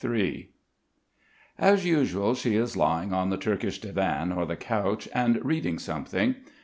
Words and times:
III 0.03 0.49
As 1.59 1.85
usual 1.85 2.33
she 2.33 2.55
is 2.55 2.75
lying 2.75 3.13
on 3.13 3.29
the 3.29 3.37
Turkish 3.37 3.79
divan 3.79 4.31
or 4.31 4.47
the 4.47 4.55
couch 4.55 5.07
and 5.13 5.39
reading 5.45 5.77
something. 5.77 6.37